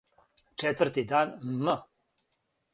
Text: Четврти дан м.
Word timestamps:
Четврти 0.63 1.03
дан 1.11 1.29
м. 1.63 1.65